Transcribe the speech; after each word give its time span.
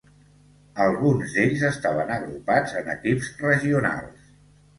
Alguns 0.85 1.35
d'ells 1.35 1.65
estaven 1.69 2.09
agrupats 2.15 2.75
en 2.81 2.91
equips 2.95 3.31
regionals. 3.45 4.27